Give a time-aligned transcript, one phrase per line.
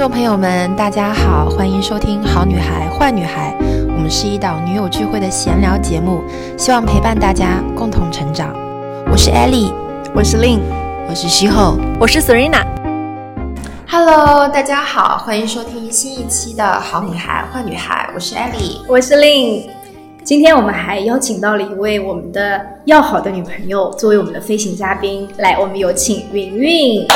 [0.00, 3.54] 众朋友们，大家好，欢迎收听《好女孩坏女孩》，
[3.94, 6.24] 我们是一档女友聚会的闲聊节目，
[6.56, 8.50] 希望陪伴大家共同成长。
[9.12, 9.70] 我是 Ellie，
[10.14, 10.60] 我是 Lin，
[11.06, 12.64] 我是西后，我是 Serena。
[13.86, 19.68] Hello，大家好，欢迎收听新一期的《好女孩坏女孩》，我是 Ellie，我是 Lin。
[20.24, 27.06] 今天我们还邀请到了一位我们的要好的女朋友作为我们的飞行嘉宾，来，我们有请云云。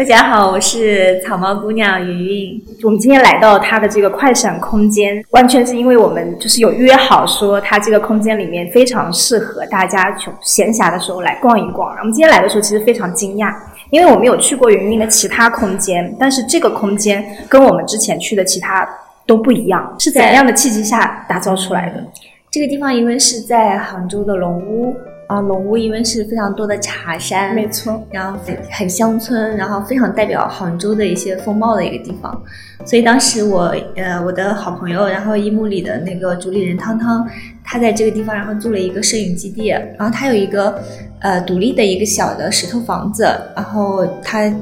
[0.00, 2.64] 大家好，我是草帽姑娘云云。
[2.84, 11.94] 我们今天来到它的这个快闪空间，完全是因为我们就是有约好说，它这个空间里面非常适合大家穷闲暇的时候来逛一逛。
[11.98, 13.54] 我们今天来的时候其实非常惊讶，
[13.90, 18.88] 因为我们有去过云云的其他空间，但是这个空间跟我们之前去的其他
[19.26, 19.94] 都不一样。
[19.98, 22.02] 是怎样的契机下打造出来的？
[22.50, 24.96] 这个地方因为是在杭州的龙屋。
[25.30, 32.42] 啊，龙屋因为是非常多的茶山，没错，然后很很乡村，然后非常代表杭州的一些风貌的一个地方，
[32.84, 37.24] 所以当时我呃我的好朋友，然后一木里的那个主理人汤汤，
[37.62, 40.82] 他在这个地方然后做了一个摄影基地，然后他有一个
[41.20, 43.22] 呃独立的一个小的石头房子，
[43.54, 44.52] 然后他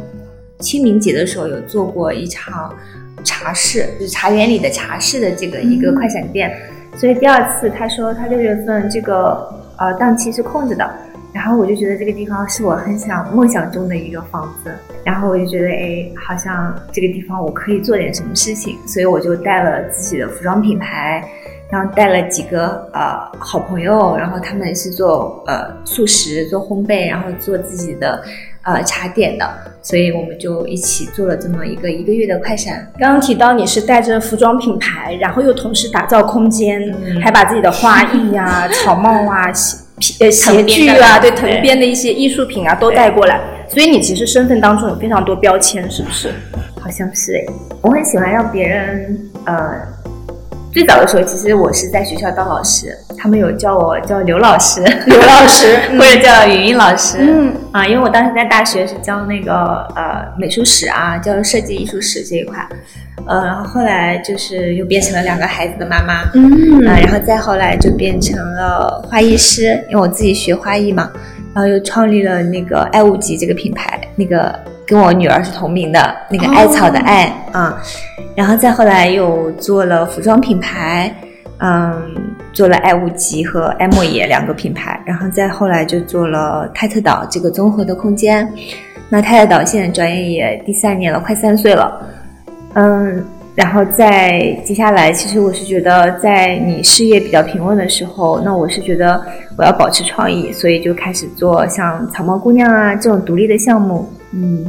[0.58, 2.76] 清明节的时候有做过一场
[3.24, 6.54] 茶室，就是茶园里的茶室的这个一个快闪店，
[6.94, 9.56] 所以第二次他说他六月份这个。
[9.78, 10.90] 呃，档期是空着的，
[11.32, 14.72] 然后我就觉得这个地方是我很想梦想中的一个房子，
[15.04, 21.22] 然后我就觉得，哎，好像这个地方我可以做点什么事情，所以我就带了自己的服装品牌，
[21.70, 28.22] 然后带了几个呃好朋友，然后他们是做呃素食、做烘焙，然后做自己的
[28.62, 29.48] 呃茶点的，
[29.82, 32.90] 所以我们就一起做了这么一个一个月的快闪。
[32.98, 39.52] 刚刚提到你是带着服装品牌，然后又同时打造空间，还把自己的花 艺啊、草帽啊。
[40.00, 43.40] 鞋呃，鞋具啊，对，藤编的一些艺术品啊，都带过来。
[43.68, 46.30] 所以你其实身份当中有非常多标签，是不是？
[46.80, 47.44] 好像是哎，
[47.82, 49.54] 我很喜欢让别人呃。
[50.78, 57.18] 最早的时候，其实我是在学校当老师，他们有叫我叫刘老师， 刘老师 或者叫云云老师。
[57.20, 59.52] 嗯啊，因为我当时在大学是教那个
[59.96, 62.64] 呃美术史啊，教设计艺术史这一块。
[63.26, 71.10] 呃，然后后来就是又变成了两个孩子的妈妈，嗯，啊，然后再后来就变成了花艺师，因为我自己学花艺嘛，
[71.52, 74.56] 然后又创立了那个爱物集这个品牌，那个
[74.88, 77.30] 跟我女儿是同名的，那个艾草的艾。
[77.52, 77.78] 啊，
[78.34, 81.14] 然后再后来又做了服装品牌，
[81.58, 81.94] 嗯，
[82.54, 88.50] 做了爱物集和爱莫野两个品牌，然后再后来就做了泰特岛这个综合的空间，
[89.10, 92.00] 那泰特岛现在转眼也第三年了，快三岁了。
[92.74, 99.20] 嗯，然后在接下来，其实我是觉得，在你事业比较平稳的时候，那我是觉得
[99.56, 104.64] 我要保持创意，所以就开始做像草帽姑娘啊这种独立的项目，嗯，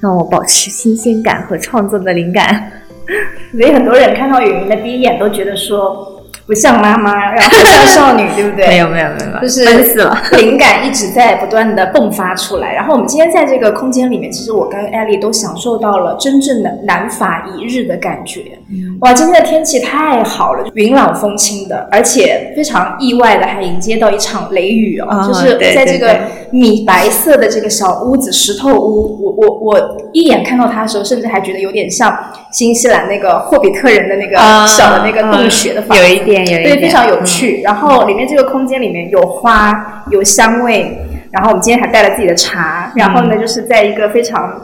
[0.00, 2.70] 让我保持新鲜感和创作的灵感。
[3.52, 6.19] 所以很多人看到雨云的第一眼都觉得说。
[6.50, 8.66] 不像妈妈，然后像少女， 对不对？
[8.66, 10.20] 没有没有没有，就是闷死了。
[10.36, 12.74] 灵感一直在不断的迸发出来。
[12.74, 18.58] 然后我们今天在这个空间里面，其实我跟艾丽都享受到了真正的南法一日的感觉。
[19.00, 26.18] 哇，今天的天气太好了，云朗风轻的，而且非常意外的还迎接到一场雷雨哦，就是在这个
[26.50, 32.12] 米白色的这个小屋子石头屋，我我我一眼看到它的时候，甚至还觉得有点像
[32.52, 36.44] 新西兰那个霍比特人的那个小的那个洞穴的房子，有一点。
[36.44, 37.62] 对，非常有趣。
[37.62, 40.98] 然后里面这个空间里面有花，有香味。
[41.30, 42.92] 然后我们今天还带了自己的茶。
[42.96, 44.60] 然后呢，就是在一个非常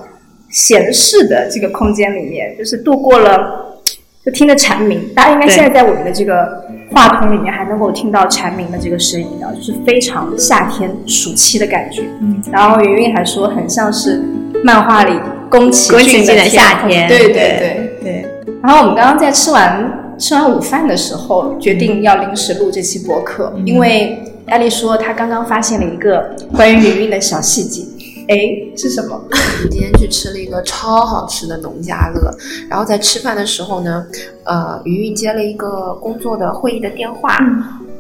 [0.51, 3.77] 闲适的这个空间里面，就是度过了，
[4.25, 5.09] 就听着蝉鸣。
[5.15, 12.03] 大家应该现在在我们的这个话筒里面还能够听到蝉鸣的这个声音的，就是非常夏天暑期的感觉。
[12.21, 12.43] 嗯。
[12.51, 14.21] 然后云云还说很像是
[14.65, 15.19] 漫画里
[15.51, 17.09] 宫崎骏的夏天。
[17.09, 18.27] 对对对对。
[18.63, 20.03] 然后我们刚刚在吃完。
[20.19, 27.83] 吃完午饭的时候，决定要临时录这期播客，因为艾丽说她刚刚发现了一个关于云云的小细节。
[28.27, 28.39] 哎，
[28.75, 29.21] 是什么？
[29.71, 32.35] 今天去吃了一个超好吃的农家乐，
[32.71, 34.07] 然后在吃饭的时候呢，
[34.45, 37.37] 呃，云云接了一个工作的会议的电话。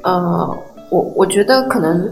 [0.00, 0.58] 呃，
[0.88, 2.10] 我我觉得可能，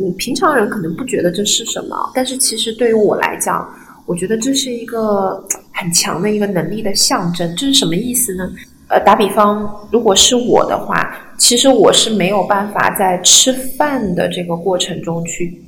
[0.00, 3.68] 你平常人可能不觉得这是什么，但是其实对于我来讲，
[4.06, 7.54] 我觉得这是一个很强的一个能力的象征。
[7.54, 8.50] 这是什么意思呢？
[8.88, 15.62] 呃，打比方，如果是我的话，其实我是没有办法在吃饭的这个过程中去，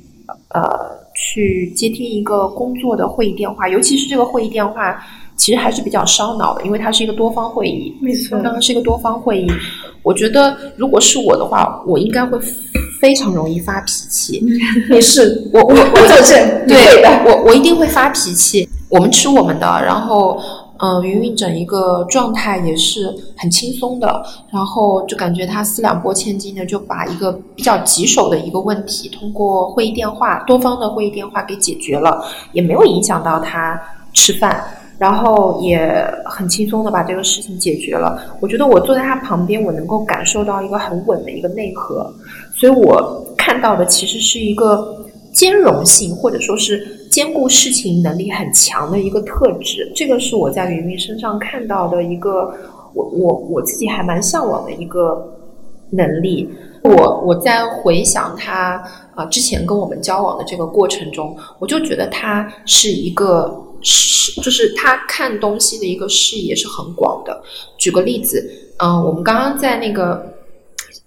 [0.49, 0.61] 呃，
[1.15, 5.01] 去接听一个工作的会议电话，尤其是这个会议电话
[5.37, 7.95] 其实还是比较烧脑的，因为它是一个多方会议。
[8.01, 9.47] 没错，刚刚是一个多方会议。
[10.03, 12.37] 我觉得如果是我的话，我应该会
[13.01, 14.43] 非常容易发脾气。
[14.89, 18.67] 没事，我 我我作证，对的，我我一定会发脾气。
[18.89, 20.39] 我们吃我们的，然后。
[20.79, 23.07] 嗯，云云整一个状态也是
[23.37, 24.21] 很轻松的，
[24.51, 32.21] 然后就感觉他四两拨千斤的就把一个比较棘手的一个问题通过会议电话、多方的会议电话给解决了，
[32.51, 33.79] 也没有影响到他
[34.11, 34.61] 吃饭，
[34.97, 35.79] 然后也
[36.25, 38.19] 很轻松的把这个事情解决了。
[38.39, 42.11] 我觉得我坐在他旁边，我能够感受到一个很稳的一个内核，
[42.55, 46.99] 所以我看到的其实是一个兼容性，或者说是。
[47.13, 52.51] 兼顾事情能力很强的一个特质，这个是我在云云身上看到的一个，
[52.95, 55.23] 我我我自己还蛮向往的一个
[55.91, 56.49] 能力。
[56.81, 67.43] 我我在回想他啊之前跟我们交往的这个过程中，我就觉得他是一个视，就是他看东西的一个视野是很广的。
[67.77, 70.31] 举个例子，嗯，我们刚刚在那个。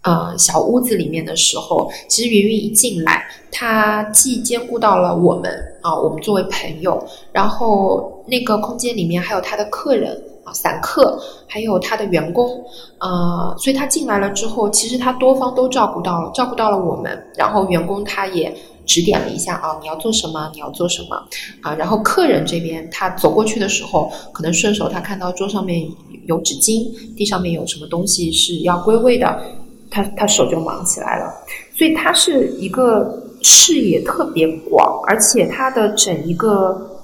[0.03, 5.51] 呃，小屋子里面的时候，其实云云一进来，他既兼顾到了我们
[5.83, 12.65] 啊，我们作为朋友，然后那个空间里面还有他的客人啊，散客，还有他的员工，
[12.99, 21.17] 呃，所以他进来了之后，其实他多方都照顾到了，照顾到了我们，然后员工他也指点了一下啊，你要做什么，你要做什么
[21.61, 25.87] 啊，然后客人这边他走过去的时候，可能顺手他看到桌上面
[26.27, 29.43] 有纸巾，地上面有什么东西是要归位的。
[29.89, 31.33] 他他手就忙起来了，
[31.75, 37.01] 所以他是一个视野特别广，而且他的整一个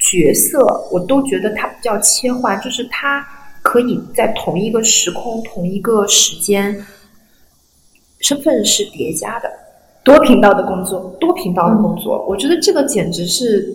[0.00, 0.58] 角色，
[0.90, 3.24] 我都觉得他比较切换，就是他
[3.62, 6.84] 可以在同一个时空、同一个时间，
[8.20, 9.48] 身份是叠加的，
[10.04, 13.74] 多频道的工作，多频道的工作，我觉得这个简直是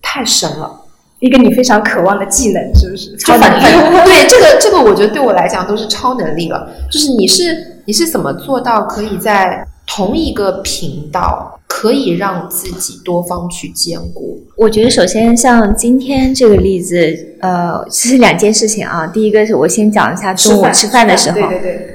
[0.00, 0.80] 太神了。
[1.20, 3.16] 一个你非常渴望的技能，是不是？
[3.16, 3.62] 超能力？
[4.04, 6.68] 对，这个这个，我觉得对我来讲都是超能力了。
[6.90, 14.38] 就是你是你是怎么做到可以在同一个频道，可以让自己多方去兼顾？
[14.56, 19.06] 我觉得首先像今天这个例子，呃，其实两件事情啊。
[19.06, 21.93] 第一个是我先讲一下中午吃饭的时候，对对对，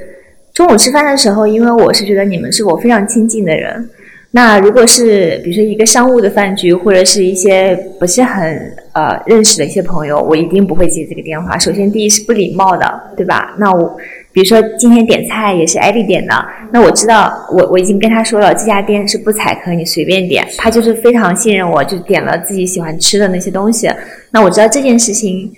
[0.60, 3.90] 中午吃饭的时候，因为我是觉得你们是我非常亲近的人。
[4.32, 8.44] 那如果是比如说一个商务的饭局，或者是一些不是很
[8.92, 11.58] 呃认识的一些朋友，我一定不会接这个电话。
[11.58, 13.56] 首先，第一是不礼貌的，对吧？
[13.58, 13.98] 那我
[14.34, 20.46] 比如说今天点菜也是艾丽点的，那我知道我我已经跟他说了，这家店是不采客，你随便点。
[20.58, 23.90] 他就是非常信任我，就点了自己喜欢吃的那些东西。
[24.32, 25.50] 那我知道这件事情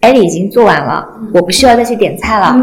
[0.00, 2.56] 艾丽已经做完了，我不需要再去点菜了。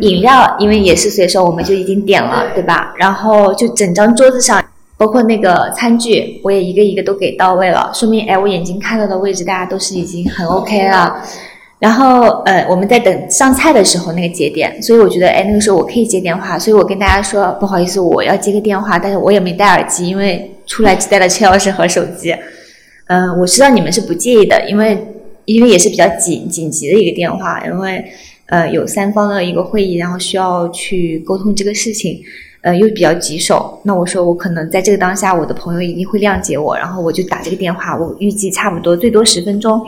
[0.00, 2.94] 饮料因为也是随手我们就已经点了，对吧？
[2.96, 4.62] 然后就整张桌子上。
[4.96, 11.22] 包括那个餐具，我也一个一个都给到位了，说明哎，我眼睛看到的位置大家都是已经很 OK 了。
[11.78, 22.34] 然后呃，我们在等上菜的时候那个节点，所以我觉得哎，那个时候我可以接电话，所以我跟大家说不好意思，我要接个电话，但是我也没戴耳机，因为出来只带了车钥匙和手机。
[23.06, 24.98] 嗯，我知道你们是不介意的，因为
[25.54, 28.04] 因为也是比较紧紧急的一个电话，因为
[28.46, 32.20] 呃有三方的一个会议，然后需要去沟通这个事情。
[32.60, 39.80] 呃，又比较棘手，那我说我可能在这个当下，我的朋友一定会谅解我，然后我就打这个电话，我预计差不多最多十分钟，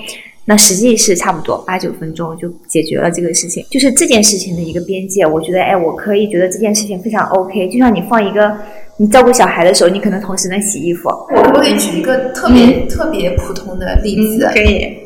[0.45, 8.57] 那实际是差不多八九分钟就解决了这个事情，就是这件事情的一个边界，我觉得，哎，我可以觉得这件事情非常 OK，就像你放一个，
[8.99, 11.09] 你照顾小孩的时候，你可能同时能洗衣服。
[11.09, 14.49] 我可不可以举一个特别特别普通的例子？
[14.55, 14.97] 可以，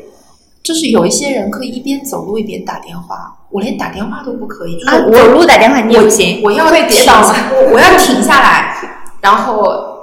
[0.65, 3.33] 就是有一些人可以一边走路一边打电话。
[3.49, 8.75] 我连打电话都不可以，就是走路打电话你也不行，我要停，我我要停下来，
[9.21, 9.94] 然后。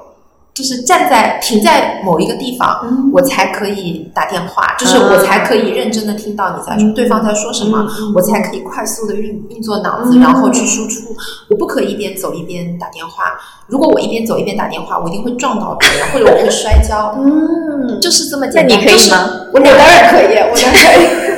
[0.55, 11.17] 就是站在停在某一个地方，我才可以打电话，就是我才可以认真的听到你在说对方在说什么，我才可以快速的运运作脑子，然后去输出。
[11.49, 13.33] 我不可以一边走一边打电话，
[13.67, 17.17] 如果我一边走一边打电话，我一定会撞到别人，或者我会摔跤。
[17.19, 18.79] 嗯，就是这么简单。
[18.79, 19.31] 那你可以吗？
[19.55, 21.32] 我当然可以，我当然可以。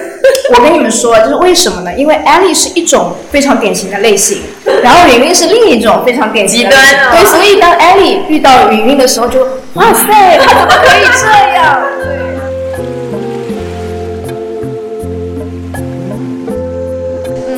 [0.53, 1.95] 我跟你们说，就是为什么呢？
[1.95, 4.43] 因为艾丽是一种非常典型的类型，
[4.83, 6.71] 然后云云是另一种非常典型的。
[6.71, 9.43] 极端对，所以当艾丽遇到云云的时候，就
[9.75, 11.81] 哇塞，他怎么可以这样？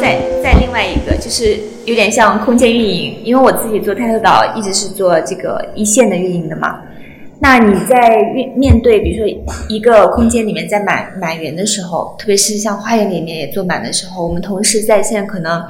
[0.00, 6.78] 再再另外一个，就是有点像空间运营，因为我自己做泰特岛一直是做这个一线的运营的嘛。
[7.38, 15.62] 那你在面面对，比如说一个空间里面在满满员的时候，特别是像花园里面也坐满的时候，我们同时在线可能，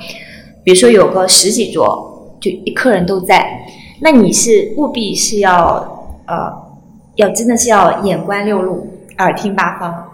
[0.62, 3.44] 比如说有个十几桌，就一客人都在，
[4.00, 6.52] 那你是务必是要呃，
[7.16, 8.86] 要真的是要眼观六路，
[9.18, 10.04] 耳听八方，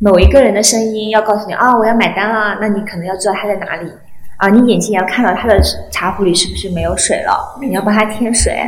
[0.00, 3.88] 某一个人的声音要告诉你啊，我要买单了，那你可能要知道他在哪里。
[4.40, 8.58] 啊，你眼睛也要看到他的茶壶里是不是没有水了，你要帮他添水。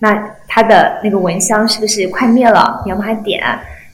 [0.00, 3.40] 那他的那个蚊香是不是快灭了，你要帮他点。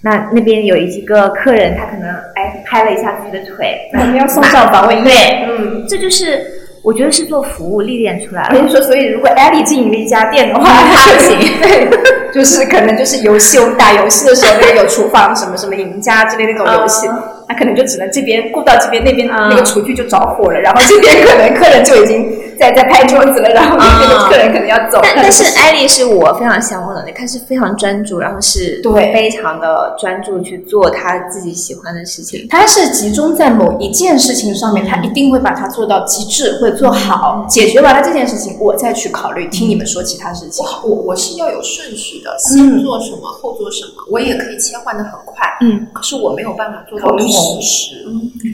[0.00, 5.46] 那那边有一个客人，他可能哎拍了一下自己的腿，我们要送上防蚊液。
[5.46, 6.57] 嗯，这就是
[6.88, 8.54] 我觉得是做服务历练出来了。
[8.56, 11.36] 所以说，所以如果艾丽经营了一家店的话，她不行。
[11.60, 11.86] 对，
[12.32, 17.06] 就是可能就是游戏，我们打游戏的时候，那个有厨房什么什么赢家之类那种游戏。
[17.46, 22.26] 那可能就只能这边顾到这边，那边那个厨具就着火了，然后这边可能客人就已经
[22.58, 24.98] 在在拍桌子了，然后那边的客人可能要走。
[25.02, 32.46] 但但是艾丽是我非常向往的，她是非常专注，然后是对非常的专注去做她自己喜欢的事情。
[32.48, 40.64] 她是集中在某一件事情上面，她一定会把它做到极致，会做好，解决完了这件事情，我再去考虑听你们说其他事情。
[40.82, 45.46] 我我是要有顺序的，先做什么后做什么，我也可以切换的很快。
[45.60, 47.08] 嗯，可是我没有办法做到。
[47.08, 48.04] 同时，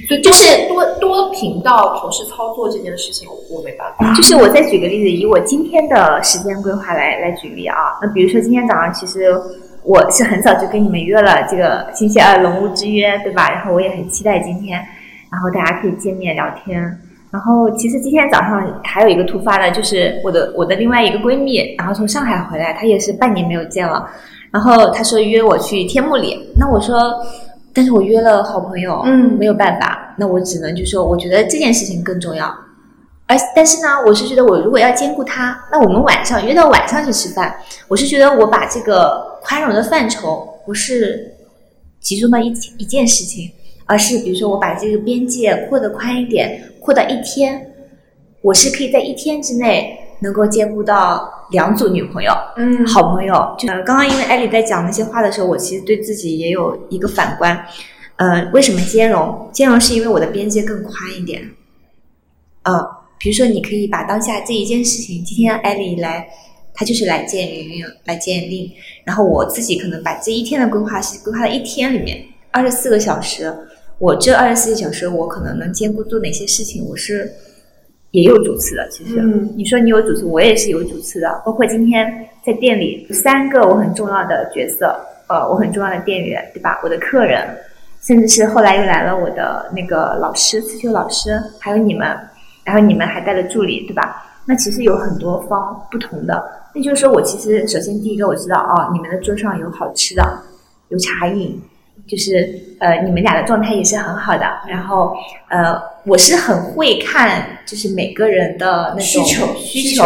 [0.08, 3.93] 所以就是多多频道同时操作这件事情，我没办法。
[4.16, 7.76] 就是我再举个例子，以我今天的时间规划来来举例啊。
[8.02, 9.34] 那比如说今天早上，其实
[9.82, 13.50] 我是很早就跟你们约了这个星期二龙屋之约，对吧？
[13.50, 14.78] 然后我也很期待今天，
[15.30, 16.82] 然后大家可以见面聊天。
[17.30, 24.08] 然后其实今天早上还有一个突发的，就是我的我的另外一个闺蜜，然后从上海回来，她也是半年没有见了。
[24.50, 26.96] 然后她说约我去天目里，那我说。
[27.76, 32.46] 但是我约了好朋友，嗯，没有办法，那我只能就说，我觉得这件事情更重要。
[33.26, 37.56] 而但是呢，我是觉得我如果要兼顾他，那我们晚上约到晚上去吃饭，
[37.88, 41.34] 我是觉得我把这个宽容的范畴不是
[42.00, 43.50] 集中到一一件事情，
[43.86, 47.72] 而是比如说我把这个边界扩得宽一点，扩到一天，
[48.42, 50.00] 我是可以在一天之内。
[50.20, 53.54] 能够兼顾到两组女朋友，嗯，好朋友。
[53.58, 57.66] 就刚刚因为艾丽在讲那些话的时候，我其实对自己也有一个反观。
[58.16, 59.50] 呃，为什么兼容？
[59.52, 61.42] 兼容是因为我的边界更宽一点。
[62.62, 62.88] 呃，
[63.24, 66.28] 比如说你可以把当下这一件事情，今天艾丽来，
[66.74, 68.70] 她就是来见云云，来见令，
[69.02, 73.50] 然后我自己可能把这一天的规划是规划在一天里面，二十四个小时。
[73.98, 76.84] 我这二十四个小时，我可能能兼顾做哪些事情？
[76.84, 77.32] 我是。
[78.10, 79.20] 也有主次的，其实，
[79.56, 81.42] 你说你有主次，我也是有主次的。
[81.44, 82.06] 包括今天
[82.46, 84.94] 在店里，三个我很重要的角色，
[85.26, 86.78] 呃，我很重要的店员，对吧？
[86.84, 87.44] 我的客人，
[88.00, 92.16] 甚至是后来又来了我的那个老师，刺绣老师，还有你们，
[92.64, 94.24] 然后你们还带了助理，对吧？
[94.46, 96.42] 那其实有很多方不同的。
[96.74, 100.42] 那就是说我其实首先第一个我知道，哦，你们的桌上有好吃的，
[100.88, 101.62] 有茶饮。
[102.06, 102.46] 就是
[102.80, 104.44] 呃，你们俩的状态也是很好的。
[104.68, 105.16] 然后
[105.48, 110.04] 呃，我是很会看，就是每个人的那种需求需求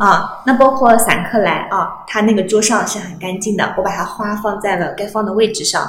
[0.00, 0.42] 啊。
[0.44, 5.88] 那包括散客来啊，他那个桌上是很干净的，我把它花放在了该放的位置上，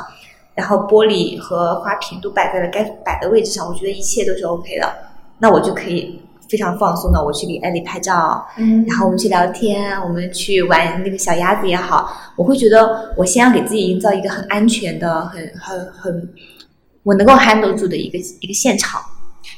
[0.54, 4.94] 然后玻璃和花瓶都摆在了该摆的位置上，我觉得一切都是 OK 的。
[5.40, 6.22] 那我就可以。
[6.50, 16.30] 非常放松的，我去给艾丽拍照，嗯，然后我们去聊天，我们去玩那个小鸭子也好，我会觉得我先要给自己营造一个很安全的、很很很
[17.04, 19.02] 我能够 handle 住的一个一个现场。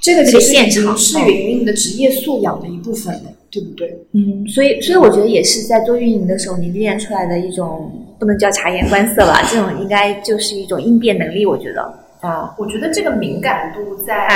[0.01, 3.95] 这个其实现场是云云的职业素养的一部分的，对不对？
[4.13, 11.45] 嗯，所以所以我觉得也是在做运营的时候你练出来的一种，不能叫察言观色吧，这种应该就是一种应变能力。
[11.45, 14.27] 我觉得啊，我觉得这个敏感度在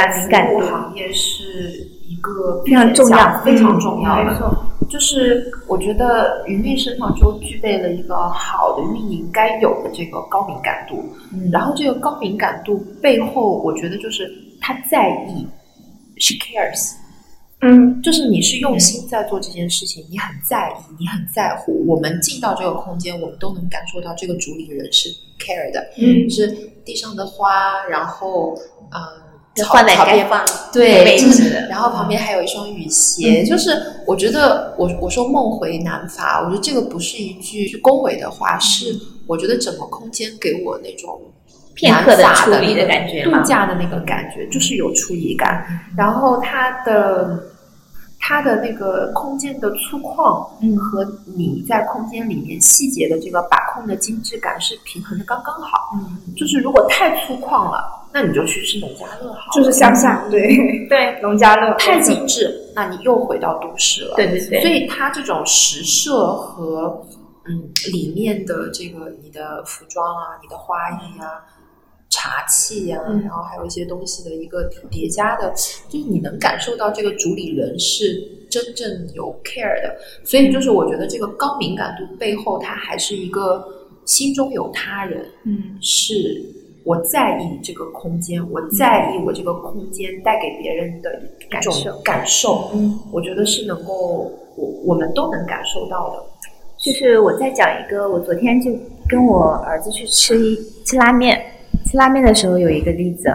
[0.47, 1.91] 服务行业是。
[2.05, 4.55] 一个非常重要、非常重要的，
[4.87, 11.03] 就是我觉得云云身上就具备了一个好的运营该有的这个高敏感度。
[11.51, 15.47] 然后这个高敏感度背后，我觉得就是他在意
[16.19, 16.93] ，she cares。
[17.63, 21.83] 嗯，就是你是用心在做这件事情，你很在意，你很在乎。
[21.87, 25.83] 我们进到这个空间，我们都能感受到这个主理人是 care 的。
[25.97, 26.47] 嗯，是
[26.83, 28.53] 地上的花，然后
[28.91, 29.23] 嗯。
[29.55, 30.43] 草草边放
[30.73, 31.15] 对，
[31.69, 33.69] 然后旁边还有一双雨鞋，就是
[34.07, 41.21] 我觉得我我说梦回南法，我觉得这个不是一句恭维的话，是我觉得整个空间给我那种
[41.75, 45.63] 片刻的处理的感觉，度假的那个感觉，就是有处理感。
[45.95, 47.39] 然后它的
[48.25, 55.89] 它的那个空间的粗犷，嗯，和你在空间里面细节的这个把控的精致感是平衡的刚刚好。
[55.95, 57.99] 嗯，就是如果太粗犷了。
[58.15, 60.55] 那你就去吃农家乐好，就是乡下，对
[60.87, 64.15] 对，农家乐太精致，那你又回到都市了。
[64.15, 67.03] 对对对，所以它这种实设和
[67.45, 71.41] 嗯里面的这个你的服装啊、你的花艺啊、
[72.13, 75.51] 茶器呀，然后还有一些东西的一个叠加的，
[75.89, 79.95] 就是你能感受到这个主理人是真正有 care 的。
[80.23, 83.65] 所以就是我觉得这个高敏感度背后，它还是一个
[84.05, 86.43] 心中有他人，嗯，是。
[86.85, 91.17] 我在意这个空间，我在意我这个空间带给别人的
[91.49, 92.69] 一种感受。
[92.73, 96.21] 嗯，我觉得是能够我我们都能感受到的。
[96.77, 98.69] 就是我再讲一个，我昨天就
[99.07, 101.41] 跟我儿子去吃一吃拉面，
[101.93, 103.31] 吃拉面的时候有一个例子，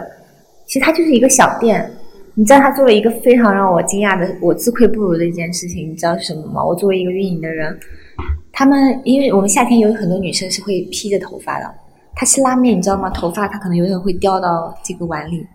[0.66, 1.88] 其实它就是一个小店。
[2.34, 6.64] 你知道他做了一个非常让我惊讶的，我自愧不如的一件事情，你知道是什么吗？
[6.64, 7.78] 我作为一个运营的人，
[8.52, 11.72] 他们因为我们夏天有很多女生是会披着头发的，
[12.16, 13.08] 她吃拉面，你知道吗？
[13.10, 15.46] 头发她可能有点会掉到这个碗里。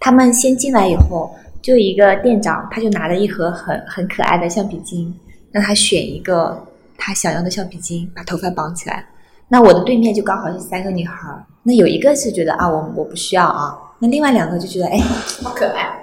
[0.00, 5.14] 他们先进来以后，就一个店长，他就拿了一盒很很可爱的橡皮筋，
[5.52, 6.60] 让他选一个
[6.98, 9.06] 他想要的橡皮筋，把头发绑起来。
[9.50, 11.28] 那我的对面就刚好是三个女孩，
[11.64, 14.98] 那有一个是觉得啊，我我不需要啊，那另外两个就觉得哎，
[15.42, 15.96] 好可爱。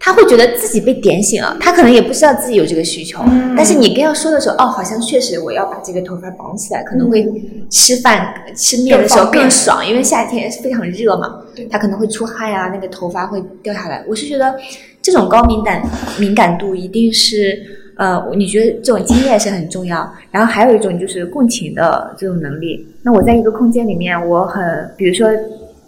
[0.00, 3.20] 他会觉得自己被点醒了，他可能也不知道自己有这个需求，
[3.56, 7.26] 但是你跟要说的时候，哦，好像确实我要把这个头发绑起来，可能会
[7.70, 14.04] 吃饭吃面的时候更爽，因为夏天非常热嘛，他可能会出汗呀，那个头发会掉下来。
[14.06, 14.54] 我是觉得
[15.00, 15.82] 这种高敏感
[16.18, 22.86] 敏感度一定是，呃，你觉得这种经验是很重要，然后还有一种就是共情的这种能力。
[23.02, 25.28] 那我在一个空间里面，我很，比如说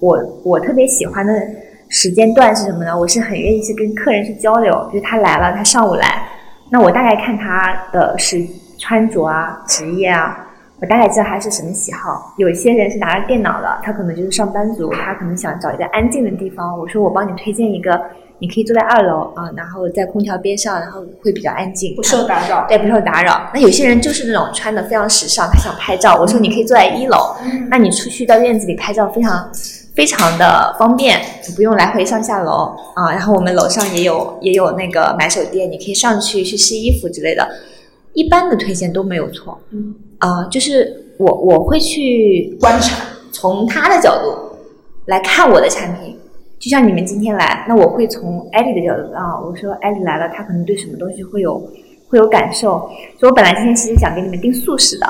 [0.01, 1.33] 我我特别喜欢的。
[1.89, 2.99] 时间段是什么呢？
[2.99, 6.29] 我是很愿意去跟客人去交流，就是他来了，他上午来，
[6.69, 8.45] 那我大概看他的是
[8.77, 10.46] 穿着啊、职业啊，
[10.81, 12.35] 我大概知道他是什么喜好。
[12.37, 16.79] 有些人是拿着电脑的，他可能就是上班族，他可能想找一个安静的地方。
[16.79, 18.01] 我说我帮你推荐一个，
[18.39, 22.67] 你可以坐在二楼啊，然后在空调边上，然后会比较安静，不受打扰。
[22.69, 23.51] 对，不受打扰。
[23.55, 26.19] 那有些人就是那种穿的非常时尚，他想拍照。
[26.21, 27.35] 我说你可以坐在一楼，
[27.71, 29.51] 那你出去到院子里拍照非常。
[29.97, 31.19] 非常的方便，
[31.57, 33.11] 不用来回上下楼啊。
[33.13, 37.49] 然后我们楼上也有也有那个买手店，你可以上去去试衣服之类的。
[38.13, 44.57] 一般的推荐都没有错，嗯啊，就是我我会去观察，从他的角度
[45.07, 46.19] 来看我的产品。
[46.59, 51.59] 就像你们今天来，那我会从艾丽的角度啊，我说艾丽来了，她可能对什么东西会有
[52.09, 52.91] 会有感受。
[53.19, 55.07] 所以我本来今天其实想给你们订素食的。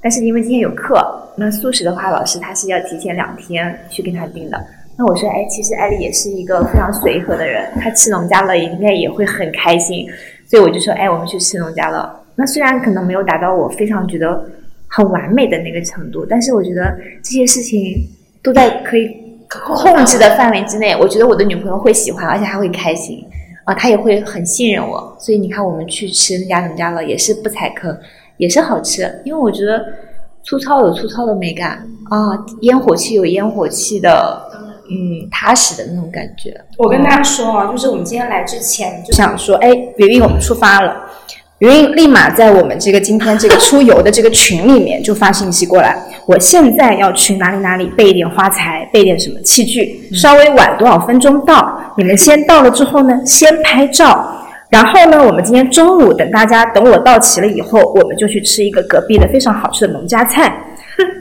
[0.00, 1.02] 但是因为今天有课，
[1.36, 4.64] 那素食的话，老师他是要提前两天去跟他订的。
[4.96, 10.06] 那我说，哎，其实艾丽也是一个非常随和的人，她吃农家乐应该也会很开心。
[10.46, 12.23] 所以我就说，哎，我们去吃农家乐。
[12.36, 14.44] 那虽然可能没有达到我非常觉得
[14.88, 18.08] 很完美的那个程度，但是我觉得这些事情
[18.42, 19.16] 都在可以
[19.48, 20.96] 控制的范围之内。
[20.96, 23.24] 我觉得我的女朋友会喜欢，而且还会开心
[23.64, 25.16] 啊，她也会很信任我。
[25.18, 27.96] 所以你看，我们去吃那家农家乐也是不踩坑。
[28.36, 29.80] 也是好吃，因为我觉得
[30.42, 34.42] 粗糙有粗糙的美感啊，烟火气有烟火气的，
[34.90, 36.52] 嗯，踏实的那种感觉。
[36.76, 39.68] 我跟大家说啊，就是我们今天来之前就想说，哎，
[39.98, 41.08] 云云，我们出发了。
[41.64, 45.96] 云云立马在我们这个今天这个出游的这个群里面就发信息过来，
[46.26, 54.42] 我现在要去哪里哪里备一点花材，备点什么器具，稍微晚多少分钟到，你们先到了之后呢，先拍照。
[54.68, 60.54] 然后呢，我们今天中午等大家等我到齐了以后，我们就去吃一个隔壁的非常好吃的农家菜。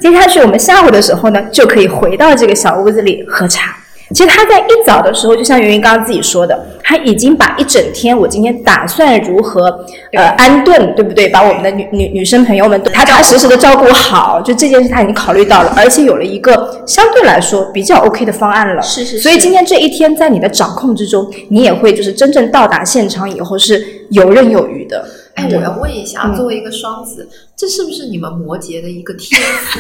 [0.02, 3.78] 接下去我们下午的时候呢，就可以回到这个小屋子里喝茶。
[4.14, 11.28] 其实他在一早的时候，就像云云刚刚自己说的，他已经把一整天我今天打算如何呃安顿，对不对？
[11.30, 18.82] 把我们的女女女生朋友们踏踏实实的照顾好，就这件事他已经考虑到了，而且有了一个相对来说比较 OK 的方案了。
[18.82, 19.18] 是是。
[19.20, 25.06] 所以今天这一天在你的掌控之中，你也会就是真正到达现场以后是游刃有余的。
[25.36, 29.80] 哎，我要问一下，作为一个双子，这是不是你们摩羯的一个天赋？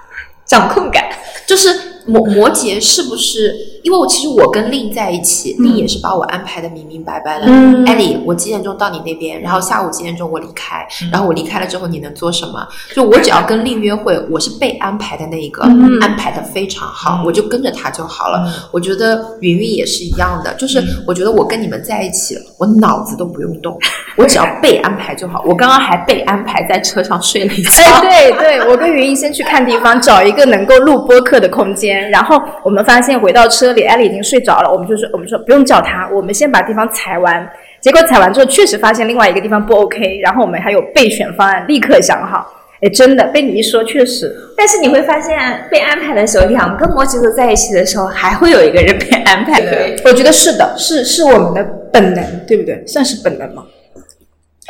[0.46, 1.04] 掌控感，
[1.46, 1.93] 就是。
[2.06, 3.54] 摩摩羯是不是？
[3.82, 7.44] 因为我其实我跟令在一起，令也是把我安排的明明白白的。
[7.86, 9.38] 艾莉，我几点钟到你那边？
[9.42, 10.86] 然后下午几点钟我离开？
[11.12, 12.66] 然后我离开了之后你能做什么？
[12.94, 15.62] 就我只要跟令约会，我是被安排的那一个，
[16.00, 18.50] 安排的非常好，我就跟着他就好了。
[18.72, 23.78] 我觉得云云也是一样的，就是我觉得我跟你们在一起，我脑子都不用动，
[24.16, 25.42] 我只要被安排就好。
[25.46, 27.82] 我刚刚还被安排在车上睡了一觉。
[27.82, 31.93] 哎对对，我跟云云先去看地方，找一个能够录播客的空间。
[32.10, 34.70] 然后我们发现回到车里，艾丽已经睡着了。
[34.70, 37.48] 我们就说，我们说不用叫她，我们先把地方踩完。
[37.80, 40.20] 结果踩完之后，确实发现另外一个地方不 OK。
[40.22, 42.46] 然后我们还有备选方案，立刻想好。
[42.80, 44.34] 哎，真的被你一说，确实。
[44.56, 45.38] 但是你会发现，
[45.70, 49.60] 被安排的时候，两个摩羯座在一起的时候，还会有一个人被安排。
[49.60, 52.82] 对，我觉得是的，是是我们的本能，对不对？
[52.86, 53.64] 算是本能吗？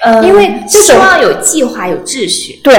[0.05, 2.61] 呃，因为希望有计划、有秩序。
[2.63, 2.75] 对，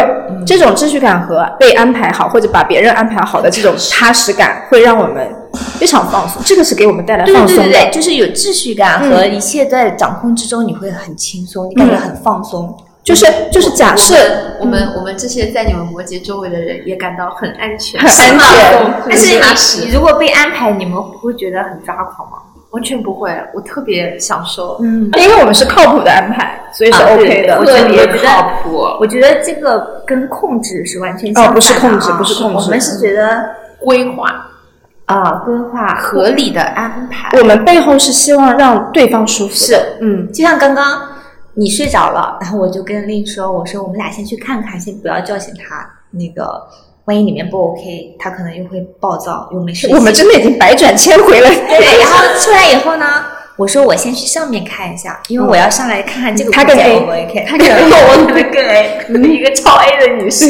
[0.45, 5.27] 这种秩序感和被安排好或者把别人安排好的这种踏实感，会让我们
[5.79, 6.41] 非常放松。
[6.45, 7.63] 这个是给我们带来放松的。
[7.63, 12.77] 对对对，就是有秩序感和一切在掌控之中，你会很轻松，你感觉很放松。
[13.03, 14.15] 就是就是假设
[14.59, 18.93] 我们我们这些在你们摩羯周围的人也感到很安全，很安全。
[19.07, 22.37] 但是你你如果被安排，你们不会觉得很抓狂吗？
[22.75, 24.77] 完全不会，我特别享受。
[24.81, 27.65] 嗯，因为我们是靠谱的安排，所以是 OK 的。
[27.65, 28.75] 特别靠谱。
[28.99, 31.51] 我觉得这个跟控制是完全相反的。
[31.51, 32.57] 哦，不是控制，不是控制。
[32.57, 34.27] 我们是觉得规划
[35.05, 37.39] 啊，规划合理的安排。
[37.39, 39.53] 我们背后是希望让对方舒服。
[39.55, 41.01] 是，嗯，就像刚刚
[41.53, 45.89] 你睡着了，然后我就跟令说，我说我们俩先去看看，先不要叫醒他。
[46.11, 46.61] 那个。
[47.05, 49.89] 万一里面不 OK，他可能又会暴躁，又没睡。
[49.93, 51.49] 我们真的已经百转千回了。
[51.49, 53.25] 对，然后出来以后呢，
[53.57, 57.45] 我说我先去上面看一下，因为我要上来看看这个空间 O 不 OK。
[57.47, 60.49] 他更 A， 我可能更 A，可能一个超 A 的女士。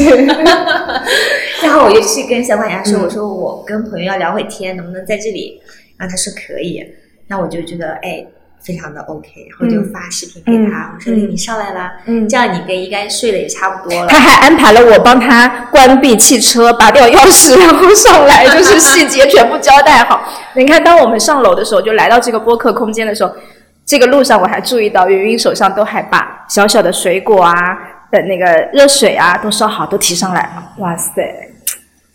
[1.61, 5.61] 然后我就去跟小管家说，我说我跟朋友要聊会天，能不能在这里？
[5.97, 6.81] 然后他说可以。
[7.27, 8.25] 那我就觉得，哎。
[8.65, 11.91] 非常的 OK，然后就发视频给他，我说你上来了，
[12.27, 14.07] 这样你跟应该睡的也差不多了。
[14.07, 20.19] 他还安排了我帮他关闭汽车，拔掉钥匙，然后上来，就是细节全部交代好。
[20.55, 23.31] 你看，当我们上楼的时候，就来到这个播客空间的时候，
[23.85, 27.53] 这个路上我还注意到云云手上都还把小小的水果啊
[28.11, 30.71] 的那个热水啊都烧好，都提上来了。
[30.79, 31.21] 哇塞！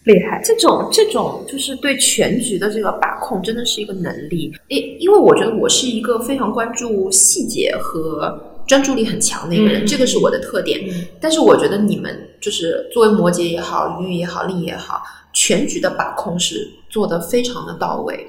[0.05, 4.51] 厉害，这种这种就是对全局的这个把控，真的是一个能力。
[4.69, 10.81] 因因为我觉得我是一个非常关注细节和专注力很强的一个人，这个是我的特点。
[11.21, 15.03] 但是我觉得你们就是作为摩羯也好，鱼也好，另也好，
[15.35, 18.27] 全局的把控是做的非常的到位。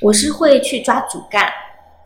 [0.00, 1.48] 我是会去抓主干。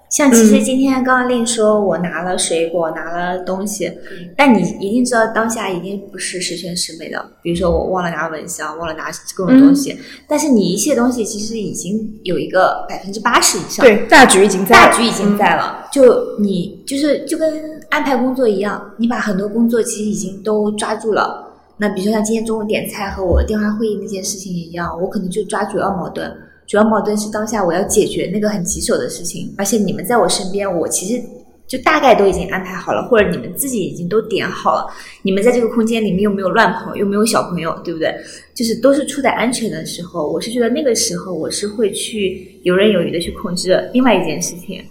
[0.08, 3.90] 像其实今天刚刚令说，我拿了水果，拿了东西，
[4.36, 7.22] 但你一定知道当下一定不是十全十美的。
[7.42, 15.88] 比如说我忘了拿蚊香，忘了拿各种东西，但是你一切东西其实已经有一个百分之八十以上，对，大局已经在，大局已经在了。
[15.92, 21.42] 就你就是就跟安排工作一样，你把很多工作其实已经都抓住了。
[21.78, 26.32] 那比如说像今天中午点菜和我电话会议那件事情一样，我可能就抓主要矛盾。
[26.66, 31.22] 主要矛盾是当下我要解决那个很棘手的事情，而且你们在我身边，我其实
[31.66, 34.86] 就大概都已经安排好了，或者你们自己已经都点好了。
[35.22, 38.14] 你们在这个空间里面又没有乱跑，又没有小朋友，对不对？
[38.54, 44.82] 就是都是处在安全的时候，我是觉得那个时候我是会去游刃有余的去控制另外一件事情，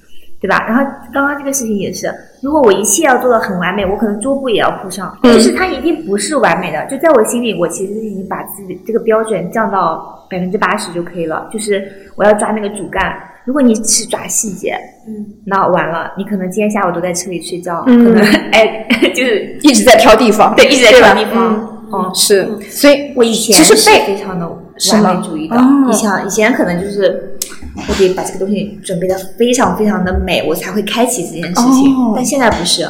[0.46, 0.66] 对吧？
[0.68, 6.86] 然后刚刚这个事情也是，如果我一切要做的很完美，我可能桌布也要铺上，就是它一定不是完美的。
[6.86, 10.12] 就在我心里，我其实已经把自己这个标准降到。
[10.28, 13.16] 百分之八十就可以了，就是我要抓那个主干。
[13.46, 14.76] 如果你只抓细节，
[15.08, 21.80] 嗯，那完了，你可能今天下午都在车里睡觉，嗯，可能哎， 就是一直在挑地方，对，一直在挑地方。
[21.94, 25.56] 嗯，是，所以我以前其实是非常的完美主义的。
[25.86, 27.35] 你想，以前可能就是
[27.76, 31.96] 我得把这个东西准备的非常非常的美，我才会开启这件事情。
[32.16, 32.88] 但现在不是，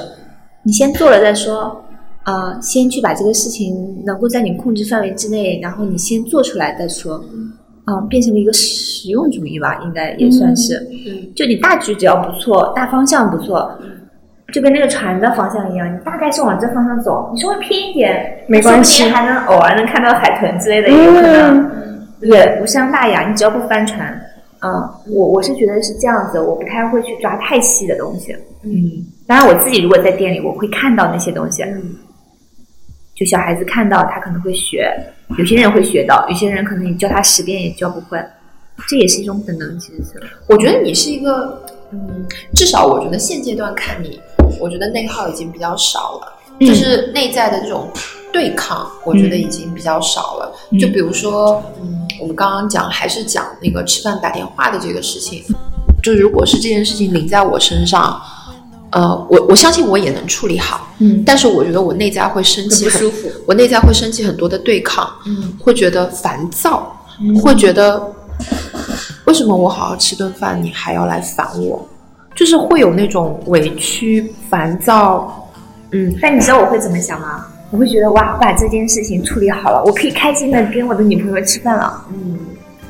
[0.63, 1.81] 你先做了再说。
[2.25, 7.23] 呃，先去把这个事情能够在你控制范围之内，然后你先做出来再说。
[7.85, 10.75] 啊，变成了一个实用主义吧，应该也算是。
[10.89, 11.31] 嗯。
[11.35, 13.71] 就你大局只要不错，大方向不错，
[14.51, 21.71] 就跟那个船的方向一样，你大概是往这方向走，你稍微偏一点，没关系，还能偶尔能看到海豚之类的，也有可能，
[22.21, 23.29] 对无伤大雅。
[23.29, 24.19] 你只要不翻船，
[24.61, 28.35] 嗯，我我是觉得是这样子，我不太会去抓太细的东西。
[28.63, 29.05] 嗯。
[29.27, 31.63] 当然，我自己如果在店里，我会看到那些东西。
[31.63, 31.95] 嗯。
[33.15, 34.93] 就小孩子看到他可能会学，
[35.37, 38.19] 有些人会学到，有些人可能你教他十遍也教不会，
[38.89, 39.79] 这也是一种本能。
[39.79, 44.19] 其实是，我觉得你是一个，嗯，至少我觉得现阶段看你，
[44.59, 47.87] 我觉得内耗已经比较少了，就是内在的这种
[48.35, 50.53] 对抗，我觉得已经比较少了。
[50.77, 55.41] 就比如说，嗯，我们刚刚讲还是讲那个吃饭打电话的这个事情，
[56.03, 58.21] 就如果是这件事情临在我身上。
[58.91, 66.95] 呃，我我相信我也能处理好，嗯，但是我觉得我内在会生气，不舒服，我内在会生气很多的对抗，嗯，会觉得烦躁，
[67.43, 68.01] 会觉得
[69.25, 71.85] 为什么我好好吃顿饭你还要来烦我，
[72.33, 75.49] 就是会有那种委屈、烦躁，
[75.91, 76.15] 嗯。
[76.21, 77.47] 但你知道我会怎么想吗？
[77.71, 82.37] 我会觉得哇，我把这件事情处理好了，我可以开心的跟我的女朋友吃饭了，嗯，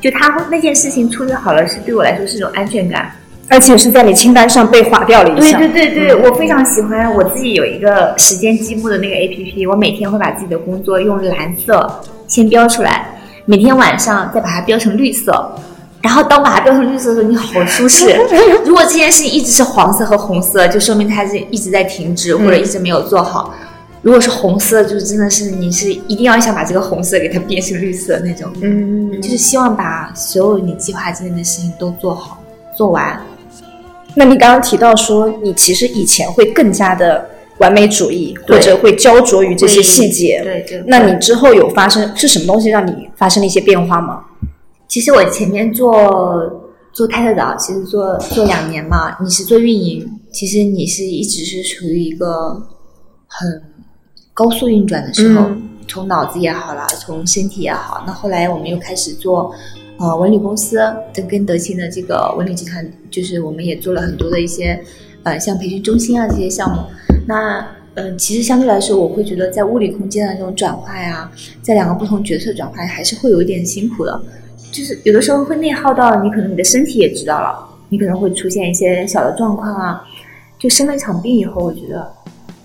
[0.00, 3.10] 就他那件事情处理好了，是对我来说是一种安全感。
[3.48, 5.60] 而且是在你清单上被划掉了一项。
[5.60, 13.06] 对对对对，我非常喜欢我自己有一个时间积木的那个 A P P，我每天会把自己的工作用蓝色先标出来，
[13.44, 15.48] 每天晚上再把它标成绿色，
[16.02, 18.16] 然后当把它标成绿色的时候，你好舒适。
[18.66, 23.54] 如果这件事情一直是黄色和红色，就说明它是一直在停滞或者一直没有做好。
[24.06, 28.48] 如果是红色，就是真的是你是一定要想把这个红色给它变成绿色那种。
[28.62, 32.40] 嗯，就是希望把所有你计划之内的事情都做好
[32.76, 33.20] 做完。
[34.14, 40.40] 那你刚刚提到说，你其实以前会更加的完美主义，或者会焦灼于这些细节。
[40.44, 40.84] 对对。
[40.86, 44.20] 那你之后有发生是什么东西让你发生了一些变化吗？
[44.86, 52.68] 其实我前面做做泰特岛，其实做做两年嘛，你是做运营，其实你是一直是处于一个
[53.26, 53.62] 很
[54.36, 55.50] 高速运转的时候，
[55.88, 58.04] 从脑子也好啦，从身体也好。
[58.06, 59.50] 那后来我们又开始做
[59.98, 60.78] 呃文旅公司，
[61.14, 64.78] 跟跟德勤的这个文旅集团，就是我们也做了很多的一些
[65.22, 66.82] 呃像培训中心啊这些项目。
[67.26, 74.20] 那嗯，其实相对来说，我会觉得在物理空间的这种转换呀，在两个不同角色转换，还是会有一点辛苦的。
[74.70, 80.04] 就是有的时候会内耗到你，可能你的身体也知道了，你可能会出现一些小的状况啊。
[80.58, 82.12] 就生了一场病以后，我觉得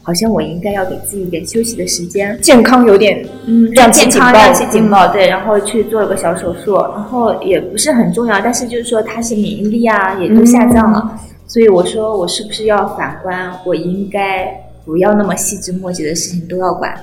[0.04, 14.52] 好像我应该要给自己一点休息的时间，健康有点嗯，让健康亮起警报，对，然后去做了个小手术，然后也不是很重要，但是就是说它是免疫力啊也都下降了，所以我说我是不是要反观，我应该
[14.86, 16.94] 不要那么细枝末节的事情都要管。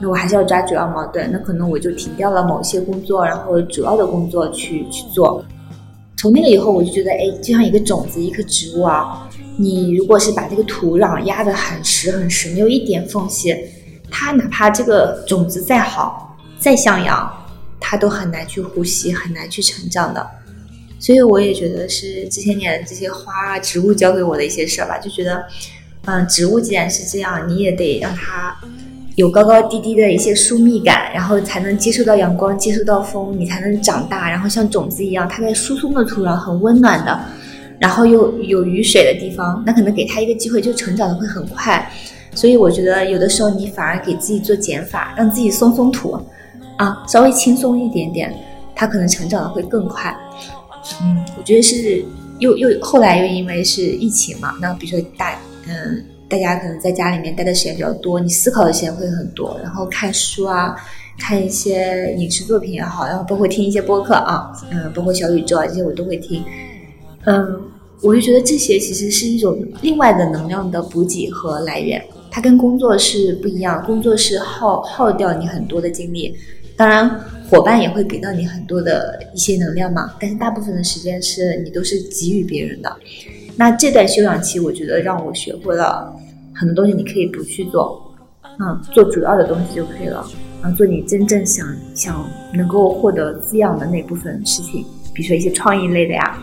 [0.00, 5.44] 那我还是要抓主要矛盾，那可能我就停掉了某些工作，然后主要的工作去去做。
[6.16, 13.54] 从那个以后，我就觉得，哎，就像一个种子，一棵植物啊，你如果是把这个土壤压得很实很实，没有一点缝隙，
[14.10, 17.30] 它哪怕这个种子再好再向阳，
[17.80, 20.26] 它都很难去呼吸，很难去成长的。
[20.98, 25.44] 所以我也觉得是这些年这些花啊植物教给我的一些事儿吧，就觉得，
[26.06, 28.56] 嗯，植物既然是这样，你也得让它。
[29.16, 34.28] 有高高低低的一些疏密感，然后才能接受到阳光，接受到风，你才能长大。
[34.28, 37.24] 然后像种子一样，它在疏松的土壤很温暖的，
[37.78, 41.90] 然后又有雨水的地方，那可能给它一个机会，就成长的会很快。
[42.34, 46.18] 所以我觉得有的时候你反而给自己做减法，让自己松松土，
[46.76, 48.34] 啊，稍微轻松一点点，
[48.74, 50.14] 它可能成长的会更快。
[51.02, 52.04] 嗯，我觉得是
[52.38, 56.04] 又又后来又因为是疫情嘛，那比如说大嗯。
[56.26, 60.74] 大家可能在家里面待的时间比较多，你思考的时间会很多，然后看书啊，
[61.18, 66.42] 看一些影视作品也好，然后包括听一些播客啊，嗯，包括小宇宙啊这些我都会听，
[67.26, 67.60] 嗯，
[68.02, 76.34] 我就觉得这些其实是一种另外的能量的补给和来源，它跟工作是不一样，工作是耗耗掉你很多的精力，
[76.76, 77.08] 当然
[77.48, 82.94] 伙伴也会给到你很多的一些能量嘛，但是大部分的时间是你都是给予别人的。
[83.56, 86.12] 那这段休养期，我觉得让我学会了
[86.52, 86.92] 很多东西。
[86.92, 88.12] 你可以不去做，
[88.58, 90.26] 嗯，做主要的东西就可以了，
[90.64, 94.84] 嗯，做你真正想想能够获得滋养的那部分事情，
[95.14, 96.42] 比如说一些创意类的呀，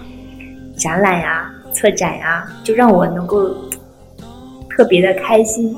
[0.81, 3.49] 展览呀、策展呀，就让我能够
[4.69, 5.77] 特别的开心。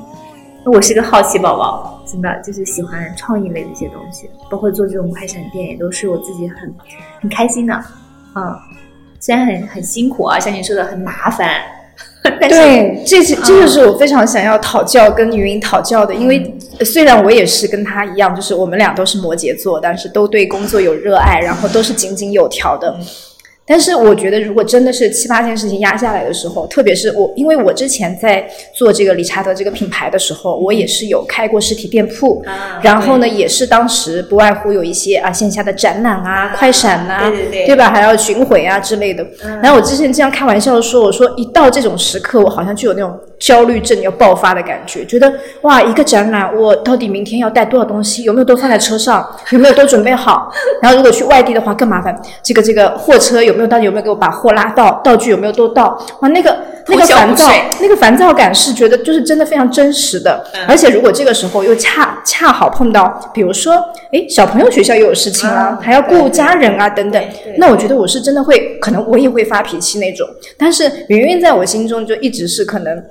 [0.64, 6.74] 那我是个好奇宝宝，真的就是喜欢创意类的一些东西，包括做这种快闪店，也都是我自己很
[7.20, 7.84] 很开心的，
[8.34, 8.56] 嗯。
[9.20, 11.48] 虽然很很辛苦啊，像你说的很麻烦，
[12.46, 22.94] 对，这是这就是我非常想要讨教跟云云讨教的，因为虽然我也是跟他一样，就是我们俩都是摩羯座，但是都对工作有热爱，然后都是井井有条的。
[23.66, 32.44] 但是我觉得，如果真的是七八件事情压下来的时候，特别是我，因为我之前在做这个理查德这个品牌的时候，我也是有开过实体店铺，
[32.82, 37.90] 然后呢，也是当时不外乎有一些啊线下的展览啊、快闪呐，对对对，吧？
[37.90, 39.26] 还要巡回啊之类的。
[39.62, 48.24] 然后我之前经常开玩笑说，我说一到这种时刻，我好像就有那种焦虑症要爆发的感觉，觉得哇，一个展览我到底明天要带多少东西？
[48.24, 49.26] 有没有都放在车上？
[49.52, 50.52] 有没有都准备好？
[50.82, 53.53] 然后如果去外地的话更麻烦，这个这个货车有。
[53.54, 55.00] 有没有到底有没有给我把货拉到？
[55.04, 55.96] 道具有没有都到？
[56.20, 56.56] 哇，那个
[56.88, 57.48] 那个烦躁，
[57.80, 60.44] 那个烦躁感是觉得就是真的非常真实的。
[60.66, 63.74] 而且如果这个时候又恰恰好碰到，比如说，
[64.12, 67.24] 哎，小朋友学校又有事情了，还要顾家人啊等等，
[67.58, 70.28] 那我觉得我是真的会，可能我也会发脾气那种。
[70.58, 73.04] 但是云云在我心中就一直是可能，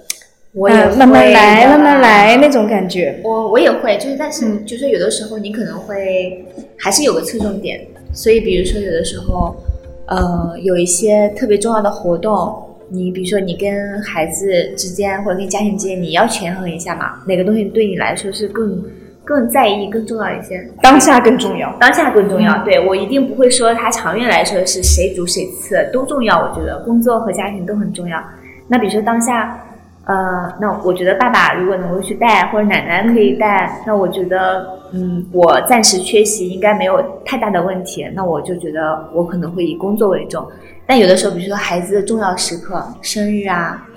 [0.53, 3.19] 我也慢慢来，慢慢来那种感觉。
[3.23, 6.45] 我我也会，就是但是就是有的时候你可能会
[6.77, 7.79] 还是有个侧重点，
[8.13, 9.55] 所以比如说有的时候。
[10.05, 12.53] 呃，有一些特别重要的活动，
[12.89, 18.83] 你比如说你跟孩子之间或者跟家庭之间，你要权衡一下嘛，哪个东西对你来说是更
[19.23, 20.67] 更在意、更重要一些？
[20.81, 22.63] 当下更重要，当下更重要。
[22.63, 28.21] 对我一定不会说它长远来说是谁主谁次都重要，我觉得工作和家庭都很重要。
[28.67, 29.59] 那比如说当下。
[30.05, 38.05] 呃，那我觉得爸爸如果能够去带，或者奶奶可以带，那我觉得，嗯，我暂时缺席应该没有太大的问题。
[38.13, 40.45] 那我就觉得我可能会以工作为重。
[40.85, 43.87] 但有的时候，比如说孩子的重要时刻，生日啊，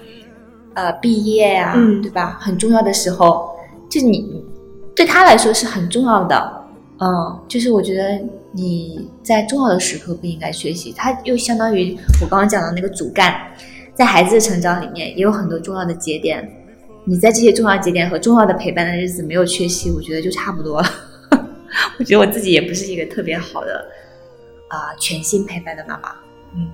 [0.75, 2.38] 呃，毕业呀，对吧？
[2.40, 3.51] 很重要的时候，
[3.90, 4.45] 就你
[4.95, 6.64] 对他来说是很重要的。
[7.01, 13.35] 嗯，就是我觉得你在重要的时刻不应该缺席，他又相当于我刚刚讲的那个主干。
[13.97, 16.47] 在孩子的成长里面，也有很多重要的节点，
[17.05, 20.89] 你在这些重要节点和重要的陪伴的日子没有缺席，我觉得就差不多了。
[21.99, 23.87] 我觉得我自己也不是一个特别好的
[24.69, 26.11] 啊全心陪伴的妈妈，
[26.55, 26.69] 嗯，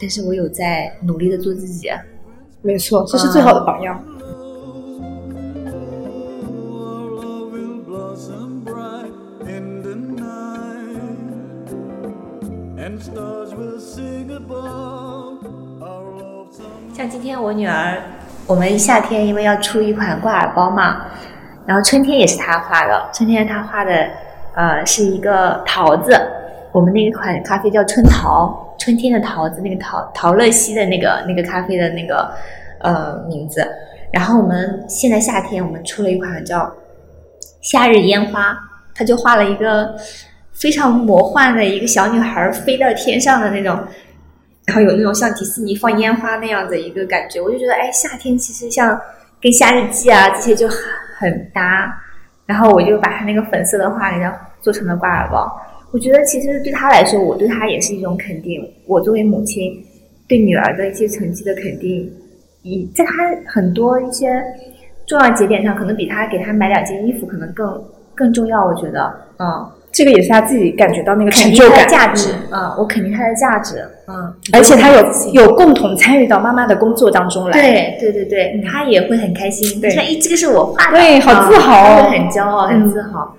[0.00, 1.88] 但是我有在努力的做自己。
[2.62, 4.04] 没错，这是最好的榜样。
[16.96, 18.02] 像今天我女儿，
[18.46, 21.02] 我们夏天因为要出一款挂耳包嘛，
[21.66, 23.10] 然后春天也是她画的。
[23.12, 24.08] 春天她画的，
[24.54, 26.18] 呃，是一个桃子。
[26.72, 32.32] 我们那一款咖啡叫春桃，春天的桃子，那个桃桃乐西的那个那个咖啡的那个
[32.80, 33.70] 呃名字。
[34.10, 36.72] 然后我们现在夏天我们出了一款叫
[37.60, 38.56] 夏日烟花，
[38.94, 39.94] 他就画了一个
[40.54, 43.78] 非常魔幻的一个小女孩飞到天上的那种。
[44.66, 49.00] 然后有那种像迪士尼放烟花那样的一个感觉，我就觉得，哎，夏天其实像
[49.40, 50.68] 跟夏日祭啊这些就
[51.18, 52.02] 很搭。
[52.46, 55.50] 然后我就把他那个粉色的画给它做成了挂耳包。
[55.90, 58.60] 我觉得其实对他来说，我对他也是一种肯定。
[58.86, 59.84] 我作为母亲
[60.28, 62.08] 对女儿的一些成绩的肯定，
[62.62, 63.12] 以在他
[63.46, 64.42] 很多一些
[65.08, 68.64] 重要节点上，可能比他给他买两件衣服可能更更重要。
[68.64, 69.70] 我觉得，嗯。
[69.96, 71.88] 这个也是他自己感觉到那个成就感。
[71.88, 73.76] 价值，嗯，我肯定他的价值，
[74.08, 83.34] 嗯，而且他有有共同参与到妈妈的工作当中来，对对对对，他也会很开心，对，像一这个是我画的，对，好自豪，会很骄傲，很自豪。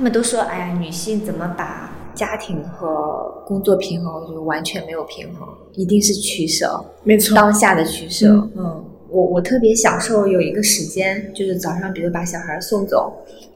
[0.00, 4.26] 他们都说：“哎呀，女性怎么把家庭和工作平衡？
[4.32, 6.82] 就完全没有平衡，一定是取舍。
[7.02, 8.28] 没错，当下的取舍。
[8.56, 13.12] 嗯，我我特别享受有一个时间，就是早上，比如把小孩送走，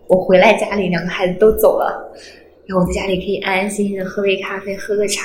[0.06, 2.12] 我回来家里，两个孩子都走了，
[2.66, 5.22] 然后我在家里可以安安心心的喝杯咖啡，喝个茶。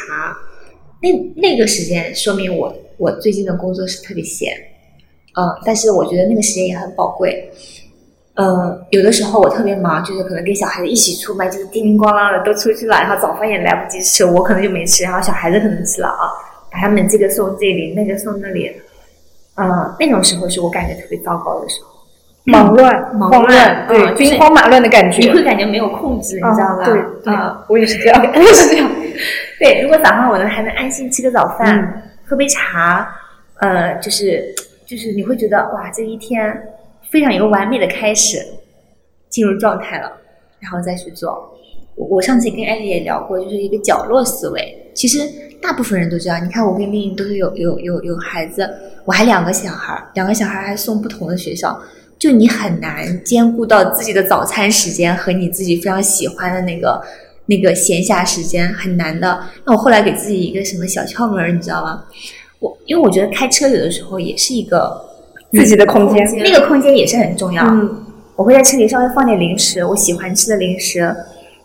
[1.02, 4.54] 那那个时间说明我我最近的工作是特别闲，
[5.36, 7.52] 嗯，但是我觉得那个时间也很宝贵。”
[8.42, 16.24] 嗯，有的时候我特别忙，就是可能跟小孩子一起出门，就是叮铃咣啷的都出去了，然后早饭也来不及吃，我可能就没吃，然后小孩子可能吃了啊，
[16.72, 18.72] 把他们这个送这里，那个送那里，
[19.56, 21.90] 嗯，那种时候是我感觉特别糟糕的时候，
[22.46, 26.86] 忙乱，忙乱，对，兵荒马乱的感觉，你会感觉没有控制，你知道吧？
[26.86, 26.94] 对，
[27.26, 27.34] 对，
[27.68, 28.90] 我也是这样，我也是这样。
[29.60, 33.06] 对，如果早上我能还能安心吃个早饭，喝杯茶，
[33.56, 36.58] 呃，就是就是你会觉得哇，这一天。
[37.10, 38.46] 非常一个完美的开始，
[39.30, 40.12] 进入状态了，
[40.60, 41.58] 然后再去做。
[41.96, 44.92] 我我上次也跟艾丽也聊过，就是一个角落思维。
[44.94, 45.20] 其实
[45.62, 48.70] 大部分人都知道，你看我跟丽颖都是有有有有孩子，
[49.06, 51.82] 我还两个小孩，两个小孩还送不同的学校，
[52.18, 57.02] 就你很难兼顾到自己的早餐时间和你自己非常喜欢的那个
[57.48, 59.44] 那个闲暇时间，很难的。
[59.66, 62.06] 那我后来给自己一个什么小窍门，你知道吗？
[62.60, 65.09] 我因为我觉得开车有的时候也是一个。
[65.52, 67.64] 自己的空间，那个空间也是很重要。
[67.66, 67.90] 嗯，
[68.36, 71.00] 我会在车里稍微放点零食，我喜欢吃的零食，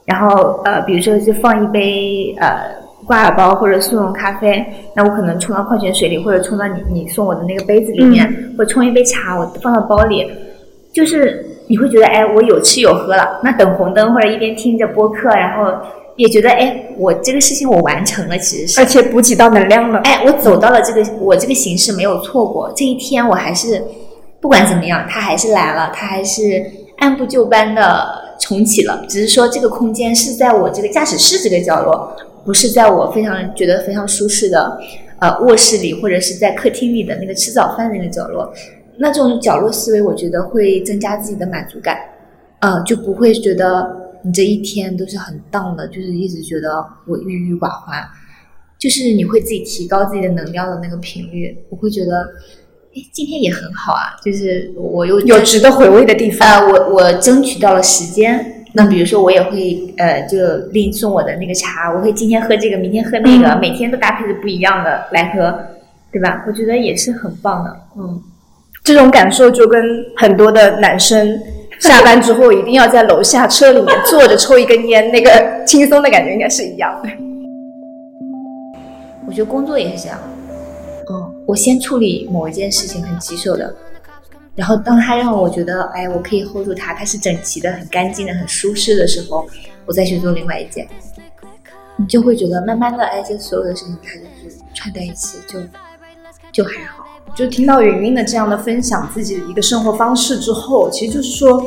[0.04, 2.56] 然后呃，比如说就放一杯呃
[3.06, 10.30] 挂耳包或者速溶咖啡，那我可能冲到矿泉水里，或者冲到你你送我的那个杯子里面，或者冲一杯茶，我放到包里，
[10.92, 13.40] 就是你会觉得哎，我有吃有喝了。
[13.42, 15.72] 那等红灯或者一边听着播客，然后。
[16.16, 19.98] 也觉得哎，我这个事情我完成了，其实是而且补给到能量了。
[20.04, 22.72] 哎，我走到了这个，我这个形式没有错过。
[22.76, 23.82] 这一天我还是
[24.40, 26.64] 不管怎么样，他还是来了，他还是
[26.98, 29.04] 按部就班的重启了。
[29.08, 34.78] 只是说这个空间是在我这个驾驶室这个角落，不是在我非常觉得非常舒适的
[35.18, 38.52] 呃卧室里，或者是在客厅里的那个吃早饭那个角落。
[38.98, 41.98] 那这种角落思维，我觉得会增加自己的满足感，
[42.60, 44.03] 呃，就不会觉得。
[44.26, 48.02] 你这一天都是很荡的，就是一直觉得我郁郁寡欢，
[48.78, 51.54] 就是你会自己提高自己的能量的那个频率。
[51.68, 52.22] 我会觉得，
[52.94, 56.48] 哎，今天也很好啊，就是我又有值得回味的地方。
[56.48, 60.38] 呃，我我争取到了时间，那比如说我也会呃，就
[60.72, 65.54] 另送我的那个茶，我会今天喝这个，明天喝那个，每天都搭配着不一样的来喝，
[66.10, 66.42] 对吧？
[66.46, 67.76] 我觉得也是很棒的。
[67.98, 68.22] 嗯，
[68.82, 69.82] 这种感受就跟
[70.16, 71.38] 很多的男生。
[71.88, 75.30] 下班之后一定要在楼下车里面坐着抽一根烟，那个
[75.66, 77.08] 轻松的感觉应该是一样的。
[79.26, 80.18] 我觉得工作也是这样，
[81.10, 83.74] 嗯，我先处理某一件事情很棘手的，
[84.54, 89.46] 然后当他让我觉得，哎，我可以 hold 住它，它是整齐的、很干净的、很舒适的时候，
[89.84, 90.88] 我再去做另外一件，
[91.96, 95.60] 你就会觉得慢慢的，哎，这所有的事情它就是串在一起，就
[96.50, 97.03] 就还好。
[97.34, 101.62] 就听到云云的这样的分享自己的一个生活方式之后，其实就是说。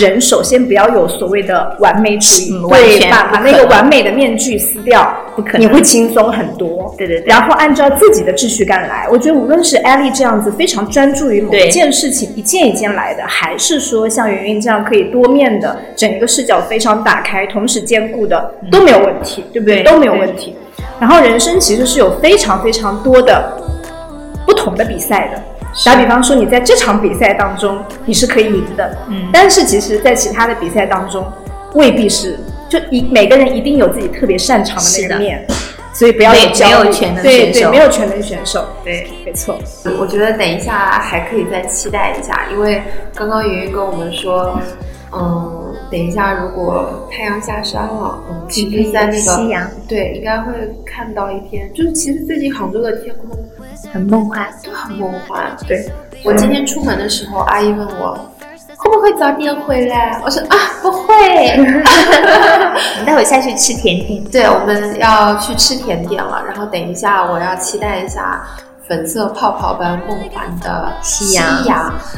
[0.00, 6.94] 人首先不要有所谓的完美主义，对，把把那个完美的面具撕掉，不可能，你会轻松很多。
[6.96, 7.26] 对对对。
[7.26, 19.82] 然后按照自己的秩序感来，我觉得无论是艾丽这样子非常专注于某一件事情，一件一件来的，还是说像云云这样可以多面的，整个视角非常打开，同时兼顾的都没有问题，对不对？
[19.82, 20.54] 都没有问题。
[21.00, 23.52] 然后人生其实是有非常非常多的
[24.46, 25.42] 不同的比赛的。
[25.86, 31.26] 打比方说，你在这场比赛当中你是可以赢的，嗯，但是其实，在其他的比赛当中，
[31.72, 32.38] 未必是，
[32.68, 35.46] 就一每个人一定有自己特别擅长的那个面，
[35.94, 39.58] 所以不要有没有全能选手，对对，没有全能选手，对，没错。
[39.98, 42.82] 我觉得等一下还可以再期待一下，因为
[43.14, 44.60] 刚刚云云跟我们说，
[45.10, 50.52] 嗯，等一下如果太阳下山了，嗯，其实在那个夕阳，对，应该会
[50.84, 53.38] 看到一片，就是其实最近杭州的天空。
[53.92, 55.56] 很梦幻，都很梦幻。
[55.66, 55.90] 对
[56.24, 58.18] 我今天出门的时候，阿姨问我
[58.76, 61.14] 会不会早点回来，我说啊不会。
[61.56, 64.22] 我们待会下去吃甜点。
[64.24, 68.42] 对，我们要去吃甜点了，然后等一下我要期待一下。
[68.88, 71.62] 粉色泡泡般梦幻的夕阳，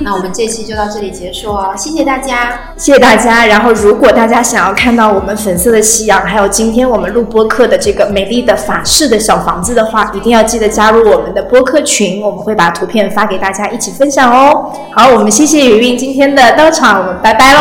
[0.00, 3.46] 那我们这期就到这里结束哦，谢谢大家，谢谢大家。
[3.46, 14.72] 然后，如果大家想要看到我们粉色的夕阳，还有今天我们录播客的这个美丽的法式的小房子的话，一定要记得加入我们的播客群，我们会把图片发给大家一起分享哦。
[14.94, 17.60] 好，我们谢谢雨韵今天的到场，我们拜拜喽，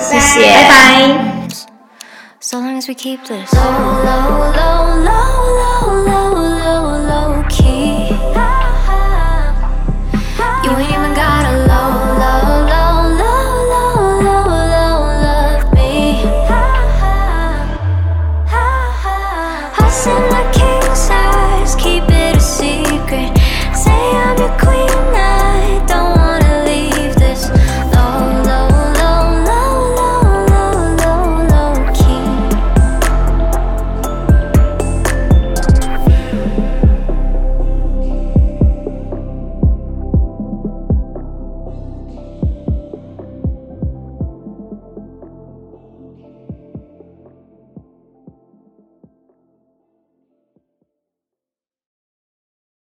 [0.00, 1.08] 谢谢，拜拜。